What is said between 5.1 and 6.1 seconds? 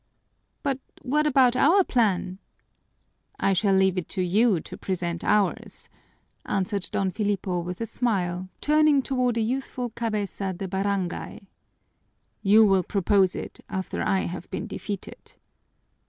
ours,"